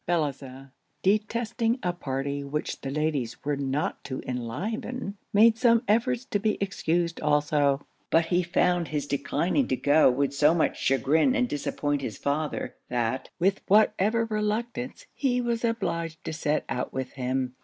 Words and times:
Bellozane, 0.07 0.71
detesting 1.03 1.77
a 1.83 1.93
party 1.93 2.43
which 2.43 2.81
the 2.81 2.89
ladies 2.89 3.45
were 3.45 3.55
not 3.55 4.03
to 4.05 4.19
enliven, 4.25 5.15
made 5.31 5.59
some 5.59 5.83
efforts 5.87 6.25
to 6.31 6.39
be 6.39 6.57
excused 6.59 7.21
also; 7.21 7.85
but 8.09 8.25
he 8.25 8.41
found 8.41 8.87
his 8.87 9.05
declining 9.05 9.67
to 9.67 9.75
go 9.75 10.09
would 10.09 10.33
so 10.33 10.55
much 10.55 10.79
chagrin 10.81 11.35
and 11.35 11.47
disappoint 11.47 12.01
his 12.01 12.17
father, 12.17 12.73
that, 12.89 13.29
with 13.37 13.61
whatever 13.67 14.25
reluctance, 14.25 15.05
he 15.13 15.39
was 15.39 15.63
obliged 15.63 16.23
to 16.23 16.33
set 16.33 16.65
out 16.67 16.91
with 16.91 17.11
him. 17.11 17.53